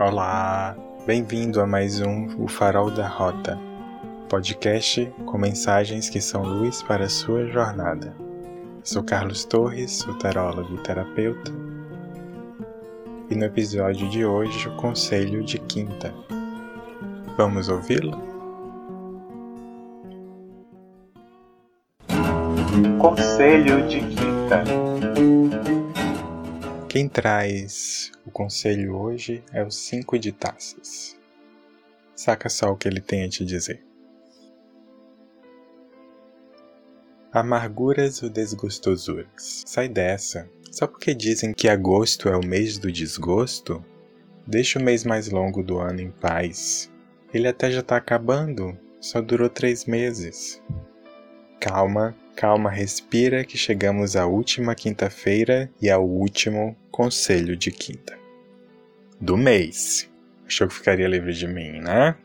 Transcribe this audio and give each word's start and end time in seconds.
Olá, 0.00 0.74
bem-vindo 1.06 1.60
a 1.60 1.66
mais 1.66 2.00
um 2.00 2.42
O 2.42 2.48
Farol 2.48 2.90
da 2.90 3.06
Rota, 3.06 3.58
podcast 4.30 5.04
com 5.26 5.36
mensagens 5.36 6.08
que 6.08 6.22
são 6.22 6.42
luz 6.42 6.82
para 6.82 7.04
a 7.04 7.08
sua 7.10 7.46
jornada. 7.48 8.16
Sou 8.82 9.02
Carlos 9.02 9.44
Torres, 9.44 10.02
o 10.06 10.14
tarólogo 10.14 10.74
e 10.74 10.78
terapeuta, 10.78 11.52
e 13.28 13.34
no 13.34 13.44
episódio 13.44 14.08
de 14.08 14.24
hoje 14.24 14.70
o 14.70 14.76
conselho 14.76 15.44
de 15.44 15.58
quinta. 15.58 16.14
Vamos 17.36 17.68
ouvi-lo? 17.68 18.16
Conselho 22.98 23.86
de 23.86 24.00
quinta. 24.00 24.64
Quem 26.88 27.06
traz 27.06 28.10
o 28.30 28.32
conselho 28.32 28.96
hoje 28.96 29.42
é 29.52 29.64
o 29.64 29.70
cinco 29.72 30.16
de 30.16 30.30
taças. 30.30 31.18
Saca 32.14 32.48
só 32.48 32.70
o 32.70 32.76
que 32.76 32.86
ele 32.86 33.00
tem 33.00 33.24
a 33.24 33.28
te 33.28 33.44
dizer. 33.44 33.84
Amarguras 37.32 38.22
ou 38.22 38.30
desgostosuras. 38.30 39.64
Sai 39.66 39.88
dessa. 39.88 40.48
Só 40.70 40.86
porque 40.86 41.12
dizem 41.12 41.52
que 41.52 41.68
agosto 41.68 42.28
é 42.28 42.36
o 42.36 42.46
mês 42.46 42.78
do 42.78 42.92
desgosto, 42.92 43.84
deixa 44.46 44.78
o 44.78 44.82
mês 44.82 45.04
mais 45.04 45.28
longo 45.28 45.62
do 45.64 45.78
ano 45.78 46.00
em 46.00 46.10
paz. 46.12 46.88
Ele 47.34 47.48
até 47.48 47.68
já 47.70 47.82
tá 47.82 47.96
acabando, 47.96 48.78
só 49.00 49.20
durou 49.20 49.48
três 49.48 49.84
meses. 49.86 50.62
Calma, 51.58 52.16
Calma, 52.36 52.70
respira 52.70 53.44
que 53.44 53.58
chegamos 53.58 54.16
à 54.16 54.26
última 54.26 54.74
quinta-feira 54.74 55.70
e 55.78 55.90
ao 55.90 56.08
último 56.08 56.74
conselho 56.90 57.54
de 57.54 57.70
quinta. 57.70 58.19
Do 59.20 59.36
mês. 59.36 60.10
Achou 60.46 60.66
que 60.66 60.74
ficaria 60.74 61.06
livre 61.06 61.32
de 61.32 61.46
mim, 61.46 61.80
né? 61.80 62.16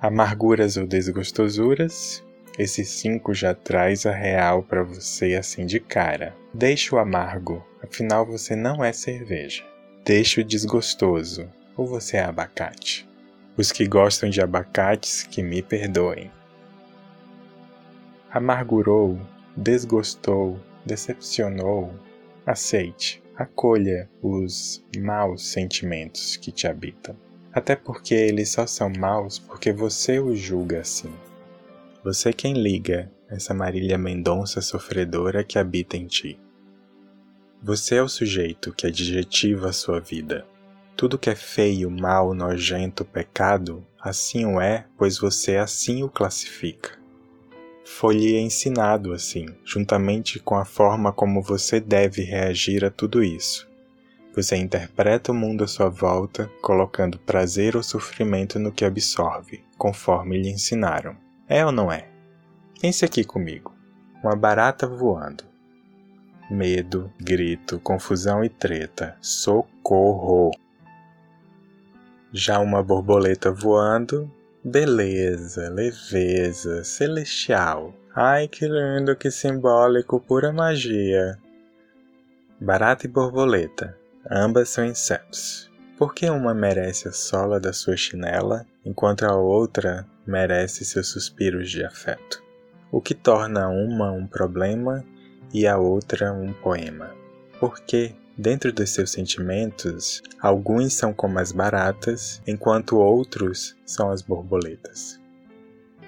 Amarguras 0.00 0.76
ou 0.76 0.86
desgostosuras? 0.86 2.24
Esse 2.58 2.84
cinco 2.84 3.34
já 3.34 3.54
traz 3.54 4.06
a 4.06 4.12
real 4.12 4.62
para 4.62 4.82
você 4.82 5.34
assim 5.34 5.66
de 5.66 5.78
cara. 5.80 6.34
Deixa 6.52 6.96
o 6.96 6.98
amargo, 6.98 7.64
afinal 7.82 8.24
você 8.24 8.56
não 8.56 8.82
é 8.82 8.92
cerveja. 8.92 9.64
Deixa 10.04 10.40
o 10.40 10.44
desgostoso, 10.44 11.48
ou 11.76 11.86
você 11.86 12.16
é 12.16 12.24
abacate. 12.24 13.08
Os 13.56 13.70
que 13.70 13.86
gostam 13.86 14.30
de 14.30 14.40
abacates, 14.40 15.22
que 15.24 15.42
me 15.42 15.62
perdoem. 15.62 16.30
Amargurou 18.30 19.20
desgostou, 19.56 20.58
decepcionou, 20.84 21.92
aceite, 22.44 23.22
acolha 23.36 24.08
os 24.22 24.84
maus 24.98 25.46
sentimentos 25.48 26.36
que 26.36 26.52
te 26.52 26.66
habitam. 26.66 27.16
Até 27.52 27.76
porque 27.76 28.14
eles 28.14 28.50
só 28.50 28.66
são 28.66 28.90
maus 28.90 29.38
porque 29.38 29.72
você 29.72 30.18
os 30.18 30.38
julga 30.38 30.80
assim. 30.80 31.12
Você 32.02 32.32
quem 32.32 32.54
liga 32.54 33.10
essa 33.28 33.54
Marília 33.54 33.98
Mendonça 33.98 34.60
sofredora 34.60 35.42
que 35.42 35.58
habita 35.58 35.96
em 35.96 36.06
ti. 36.06 36.38
Você 37.62 37.96
é 37.96 38.02
o 38.02 38.08
sujeito 38.08 38.72
que 38.72 38.86
adjetiva 38.86 39.70
a 39.70 39.72
sua 39.72 40.00
vida. 40.00 40.46
Tudo 40.96 41.18
que 41.18 41.30
é 41.30 41.34
feio, 41.34 41.90
mal, 41.90 42.34
nojento, 42.34 43.04
pecado, 43.04 43.84
assim 44.00 44.44
o 44.44 44.60
é, 44.60 44.86
pois 44.96 45.18
você 45.18 45.56
assim 45.56 46.02
o 46.02 46.08
classifica 46.08 47.03
foi-lhe 47.84 48.38
ensinado 48.38 49.12
assim, 49.12 49.46
juntamente 49.64 50.38
com 50.38 50.56
a 50.56 50.64
forma 50.64 51.12
como 51.12 51.42
você 51.42 51.78
deve 51.78 52.22
reagir 52.22 52.84
a 52.84 52.90
tudo 52.90 53.22
isso. 53.22 53.68
Você 54.34 54.56
interpreta 54.56 55.30
o 55.30 55.34
mundo 55.34 55.62
à 55.62 55.68
sua 55.68 55.88
volta, 55.88 56.50
colocando 56.60 57.20
prazer 57.20 57.76
ou 57.76 57.82
sofrimento 57.82 58.58
no 58.58 58.72
que 58.72 58.84
absorve, 58.84 59.62
conforme 59.78 60.36
lhe 60.40 60.50
ensinaram. 60.50 61.16
É 61.48 61.64
ou 61.64 61.70
não 61.70 61.92
é? 61.92 62.08
Pense 62.80 63.04
aqui 63.04 63.22
comigo. 63.22 63.72
Uma 64.22 64.34
barata 64.34 64.88
voando. 64.88 65.44
Medo, 66.50 67.12
grito, 67.20 67.78
confusão 67.78 68.42
e 68.42 68.48
treta. 68.48 69.16
Socorro! 69.20 70.50
Já 72.32 72.58
uma 72.58 72.82
borboleta 72.82 73.52
voando, 73.52 74.28
Beleza, 74.66 75.68
leveza, 75.68 76.82
celestial. 76.84 77.94
Ai 78.14 78.48
que 78.48 78.66
lindo, 78.66 79.14
que 79.14 79.30
simbólico, 79.30 80.18
pura 80.18 80.50
magia. 80.54 81.38
Barata 82.58 83.04
e 83.04 83.08
borboleta, 83.10 83.94
ambas 84.30 84.70
são 84.70 84.86
insetos. 84.86 85.70
Por 85.98 86.14
que 86.14 86.30
uma 86.30 86.54
merece 86.54 87.08
a 87.08 87.12
sola 87.12 87.60
da 87.60 87.74
sua 87.74 87.94
chinela, 87.94 88.64
enquanto 88.86 89.26
a 89.26 89.36
outra 89.36 90.06
merece 90.26 90.82
seus 90.82 91.08
suspiros 91.08 91.70
de 91.70 91.84
afeto? 91.84 92.42
O 92.90 93.02
que 93.02 93.12
torna 93.12 93.68
uma 93.68 94.12
um 94.12 94.26
problema 94.26 95.04
e 95.52 95.66
a 95.66 95.76
outra 95.76 96.32
um 96.32 96.54
poema? 96.54 97.14
Por 97.60 97.80
que 97.80 98.14
Dentro 98.36 98.72
dos 98.72 98.90
seus 98.90 99.12
sentimentos, 99.12 100.20
alguns 100.40 100.92
são 100.94 101.14
como 101.14 101.38
as 101.38 101.52
baratas, 101.52 102.42
enquanto 102.46 102.96
outros 102.96 103.76
são 103.86 104.10
as 104.10 104.22
borboletas. 104.22 105.20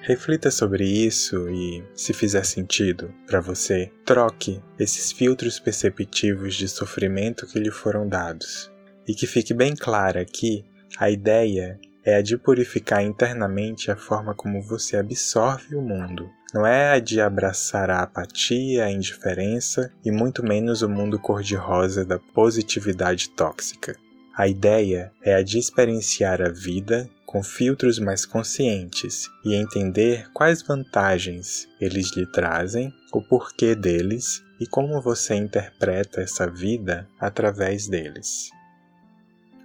Reflita 0.00 0.50
sobre 0.50 0.84
isso 0.84 1.48
e, 1.48 1.84
se 1.94 2.12
fizer 2.12 2.44
sentido 2.44 3.12
para 3.26 3.40
você, 3.40 3.92
troque 4.04 4.60
esses 4.78 5.12
filtros 5.12 5.58
perceptivos 5.60 6.54
de 6.54 6.68
sofrimento 6.68 7.46
que 7.46 7.58
lhe 7.60 7.70
foram 7.70 8.08
dados. 8.08 8.70
E 9.06 9.14
que 9.14 9.26
fique 9.26 9.54
bem 9.54 9.74
clara 9.74 10.24
que 10.24 10.64
a 10.98 11.08
ideia 11.10 11.78
é 12.06 12.14
a 12.14 12.22
de 12.22 12.38
purificar 12.38 13.02
internamente 13.02 13.90
a 13.90 13.96
forma 13.96 14.34
como 14.34 14.62
você 14.62 14.96
absorve 14.96 15.74
o 15.74 15.82
mundo 15.82 16.30
não 16.56 16.66
é 16.66 16.92
a 16.92 16.98
de 16.98 17.20
abraçar 17.20 17.90
a 17.90 18.02
apatia, 18.02 18.84
a 18.84 18.90
indiferença 18.90 19.92
e 20.02 20.10
muito 20.10 20.42
menos 20.42 20.80
o 20.80 20.88
mundo 20.88 21.18
cor-de-rosa 21.18 22.02
da 22.02 22.18
positividade 22.18 23.28
tóxica. 23.28 23.94
A 24.34 24.48
ideia 24.48 25.12
é 25.22 25.34
a 25.34 25.42
de 25.42 25.58
experienciar 25.58 26.40
a 26.40 26.48
vida 26.48 27.08
com 27.26 27.42
filtros 27.42 27.98
mais 27.98 28.24
conscientes 28.24 29.28
e 29.44 29.54
entender 29.54 30.30
quais 30.32 30.62
vantagens 30.62 31.68
eles 31.80 32.16
lhe 32.16 32.24
trazem, 32.32 32.90
o 33.12 33.20
porquê 33.20 33.74
deles 33.74 34.42
e 34.58 34.66
como 34.66 35.00
você 35.02 35.34
interpreta 35.34 36.22
essa 36.22 36.48
vida 36.48 37.06
através 37.20 37.86
deles. 37.86 38.50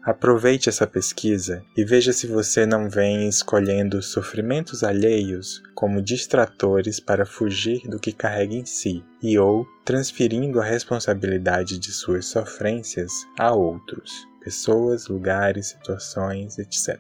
Aproveite 0.04 0.68
essa 0.68 0.88
pesquisa 0.88 1.64
e 1.78 1.86
veja 1.86 2.12
se 2.12 2.26
você 2.26 2.66
não 2.66 2.90
vem 2.90 3.30
escolhendo 3.30 4.02
sofrimentos 4.02 4.84
alheios 4.84 5.62
como 5.76 6.02
distratores 6.02 7.00
para 7.00 7.24
fugir 7.24 7.88
do 7.88 8.00
que 8.00 8.12
carrega 8.12 8.56
em 8.56 8.66
si 8.66 9.04
e 9.22 9.38
ou 9.38 9.64
transferindo 9.86 10.60
a 10.60 10.66
responsabilidade 10.66 11.78
de 11.78 11.92
suas 11.92 12.26
sofrências 12.26 13.12
a 13.38 13.54
outros, 13.54 14.28
pessoas, 14.44 15.08
lugares, 15.08 15.68
situações, 15.68 16.58
etc. 16.58 17.00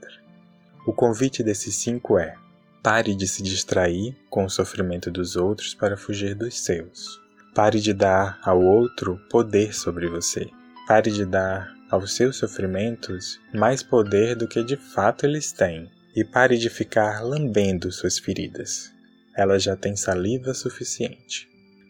O 0.85 0.93
convite 0.93 1.41
desses 1.41 1.73
cinco 1.73 2.19
é: 2.19 2.35
pare 2.83 3.15
de 3.15 3.27
se 3.27 3.41
distrair 3.41 4.15
com 4.29 4.45
o 4.45 4.49
sofrimento 4.49 5.09
dos 5.09 5.35
outros 5.35 5.73
para 5.73 5.97
fugir 5.97 6.35
dos 6.35 6.59
seus. 6.59 7.19
Pare 7.55 7.79
de 7.79 7.95
dar 7.95 8.39
ao 8.43 8.61
outro 8.61 9.19
poder 9.27 9.73
sobre 9.73 10.07
você. 10.07 10.47
Pare 10.87 11.09
de 11.09 11.25
dar 11.25 11.80
aos 11.91 12.15
seus 12.15 12.37
sofrimentos 12.37 13.39
mais 13.53 13.83
poder 13.83 14.35
do 14.35 14.47
que 14.47 14.63
de 14.63 14.77
fato 14.77 15.25
eles 15.25 15.51
têm, 15.51 15.91
e 16.15 16.23
pare 16.23 16.57
de 16.57 16.69
ficar 16.69 17.21
lambendo 17.21 17.91
suas 17.91 18.17
feridas. 18.17 18.91
Elas 19.35 19.63
já 19.63 19.75
têm 19.75 19.95
saliva 19.95 20.53
suficiente. 20.53 21.47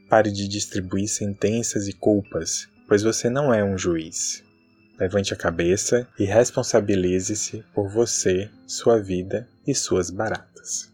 Pare 0.09 0.31
de 0.31 0.47
distribuir 0.47 1.07
sentenças 1.07 1.87
e 1.87 1.93
culpas, 1.93 2.67
pois 2.87 3.01
você 3.01 3.29
não 3.29 3.53
é 3.53 3.63
um 3.63 3.77
juiz. 3.77 4.43
Levante 4.99 5.33
a 5.33 5.37
cabeça 5.37 6.07
e 6.19 6.25
responsabilize-se 6.25 7.63
por 7.73 7.89
você, 7.89 8.49
sua 8.67 9.01
vida 9.01 9.47
e 9.65 9.73
suas 9.73 10.11
baratas. 10.11 10.91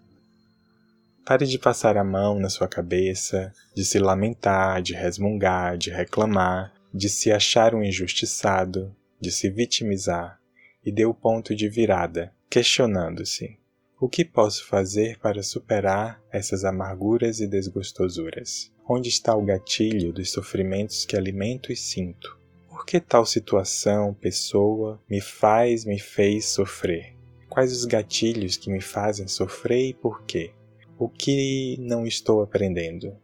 Pare 1.25 1.45
de 1.45 1.59
passar 1.59 1.97
a 1.97 2.03
mão 2.05 2.39
na 2.39 2.49
sua 2.49 2.69
cabeça, 2.69 3.51
de 3.75 3.83
se 3.83 3.99
lamentar, 3.99 4.81
de 4.81 4.93
resmungar, 4.93 5.77
de 5.77 5.89
reclamar, 5.89 6.71
de 6.93 7.09
se 7.09 7.31
achar 7.31 7.75
um 7.75 7.83
injustiçado, 7.83 8.95
de 9.19 9.31
se 9.31 9.49
vitimizar, 9.49 10.39
e 10.85 10.91
dê 10.91 11.05
o 11.05 11.13
ponto 11.13 11.55
de 11.55 11.67
virada, 11.67 12.33
questionando-se: 12.49 13.57
o 13.99 14.07
que 14.07 14.23
posso 14.23 14.65
fazer 14.67 15.17
para 15.17 15.41
superar 15.41 16.21
essas 16.31 16.63
amarguras 16.63 17.39
e 17.39 17.47
desgostosuras? 17.47 18.71
Onde 18.87 19.09
está 19.09 19.35
o 19.35 19.43
gatilho 19.43 20.13
dos 20.13 20.31
sofrimentos 20.31 21.03
que 21.03 21.17
alimento 21.17 21.71
e 21.71 21.75
sinto? 21.75 22.37
Por 22.69 22.85
que 22.85 22.99
tal 22.99 23.25
situação, 23.25 24.13
pessoa, 24.13 25.01
me 25.09 25.19
faz, 25.19 25.83
me 25.83 25.99
fez 25.99 26.45
sofrer? 26.45 27.15
Quais 27.49 27.71
os 27.71 27.85
gatilhos 27.85 28.55
que 28.55 28.69
me 28.69 28.79
fazem 28.79 29.27
sofrer 29.27 29.89
e 29.89 29.93
por 29.95 30.23
quê? 30.25 30.53
O 30.97 31.09
que 31.09 31.75
não 31.79 32.05
estou 32.05 32.43
aprendendo? 32.43 33.17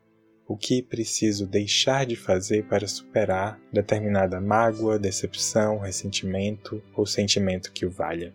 O 0.53 0.55
que 0.55 0.83
preciso 0.83 1.47
deixar 1.47 2.05
de 2.05 2.15
fazer 2.15 2.65
para 2.65 2.87
superar 2.87 3.59
determinada 3.71 4.39
mágoa, 4.39 4.99
decepção, 4.99 5.79
ressentimento 5.79 6.79
ou 6.95 7.07
sentimento 7.07 7.71
que 7.71 7.87
o 7.87 7.89
valha. 7.89 8.31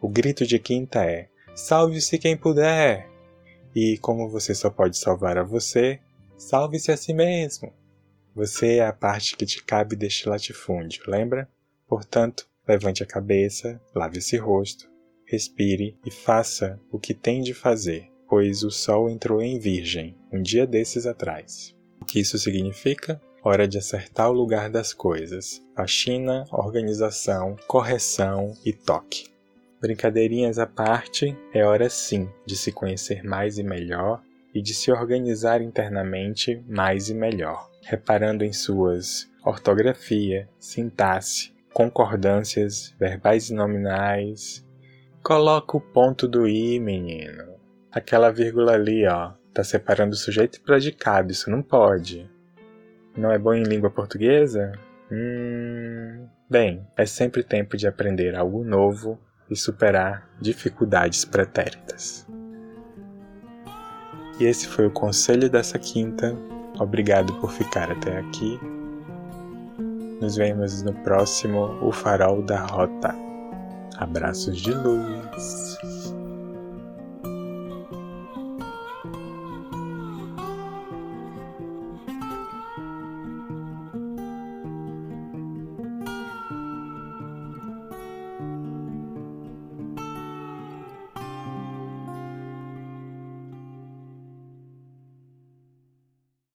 O 0.00 0.08
grito 0.08 0.46
de 0.46 0.58
quinta 0.58 1.04
é: 1.04 1.28
salve-se 1.54 2.16
quem 2.16 2.38
puder! 2.38 3.06
E 3.76 3.98
como 3.98 4.30
você 4.30 4.54
só 4.54 4.70
pode 4.70 4.96
salvar 4.96 5.36
a 5.36 5.42
você, 5.42 6.00
salve-se 6.38 6.90
a 6.90 6.96
si 6.96 7.12
mesmo! 7.12 7.70
Você 8.34 8.76
é 8.76 8.86
a 8.86 8.92
parte 8.94 9.36
que 9.36 9.44
te 9.44 9.62
cabe 9.62 9.94
deste 9.94 10.26
latifúndio, 10.26 11.02
lembra? 11.06 11.46
Portanto, 11.86 12.48
levante 12.66 13.02
a 13.02 13.06
cabeça, 13.06 13.78
lave 13.94 14.20
esse 14.20 14.38
rosto, 14.38 14.90
respire 15.26 15.98
e 16.02 16.10
faça 16.10 16.80
o 16.90 16.98
que 16.98 17.12
tem 17.12 17.42
de 17.42 17.52
fazer, 17.52 18.10
pois 18.26 18.62
o 18.62 18.70
sol 18.70 19.10
entrou 19.10 19.42
em 19.42 19.58
Virgem 19.58 20.16
um 20.32 20.42
dia 20.42 20.66
desses 20.66 21.06
atrás. 21.06 21.74
O 22.00 22.04
que 22.04 22.20
isso 22.20 22.38
significa? 22.38 23.20
Hora 23.42 23.66
de 23.66 23.78
acertar 23.78 24.30
o 24.30 24.34
lugar 24.34 24.70
das 24.70 24.92
coisas. 24.92 25.62
Faxina, 25.74 26.44
organização, 26.50 27.56
correção 27.66 28.54
e 28.64 28.72
toque. 28.72 29.26
Brincadeirinhas 29.80 30.58
à 30.58 30.66
parte, 30.66 31.36
é 31.54 31.64
hora 31.64 31.88
sim 31.88 32.28
de 32.44 32.56
se 32.56 32.72
conhecer 32.72 33.22
mais 33.22 33.58
e 33.58 33.62
melhor 33.62 34.20
e 34.52 34.60
de 34.60 34.74
se 34.74 34.90
organizar 34.90 35.62
internamente 35.62 36.62
mais 36.68 37.08
e 37.08 37.14
melhor, 37.14 37.70
reparando 37.82 38.44
em 38.44 38.52
suas 38.52 39.30
ortografia, 39.44 40.48
sintaxe, 40.58 41.52
concordâncias, 41.72 42.94
verbais 42.98 43.50
e 43.50 43.54
nominais. 43.54 44.66
Coloca 45.22 45.76
o 45.76 45.80
ponto 45.80 46.26
do 46.26 46.48
i, 46.48 46.80
menino. 46.80 47.54
Aquela 47.90 48.30
vírgula 48.30 48.72
ali, 48.72 49.06
ó, 49.06 49.32
tá 49.52 49.64
separando 49.64 50.14
sujeito 50.14 50.56
e 50.56 50.60
predicado, 50.60 51.32
isso 51.32 51.50
não 51.50 51.62
pode. 51.62 52.28
Não 53.16 53.32
é 53.32 53.38
bom 53.38 53.52
em 53.52 53.64
língua 53.64 53.90
portuguesa? 53.90 54.72
Hum. 55.10 56.26
Bem, 56.48 56.86
é 56.96 57.04
sempre 57.04 57.42
tempo 57.42 57.76
de 57.76 57.86
aprender 57.86 58.34
algo 58.34 58.64
novo 58.64 59.18
e 59.50 59.56
superar 59.56 60.28
dificuldades 60.40 61.24
pretéritas. 61.24 62.26
E 64.38 64.44
esse 64.44 64.68
foi 64.68 64.86
o 64.86 64.90
conselho 64.90 65.50
dessa 65.50 65.78
quinta. 65.78 66.34
Obrigado 66.78 67.34
por 67.40 67.50
ficar 67.50 67.90
até 67.90 68.18
aqui. 68.18 68.58
Nos 70.20 70.36
vemos 70.36 70.82
no 70.82 70.92
próximo 70.92 71.78
O 71.82 71.92
Farol 71.92 72.42
da 72.42 72.60
Rota. 72.60 73.14
Abraços 73.96 74.56
de 74.58 74.72
luz. 74.72 75.78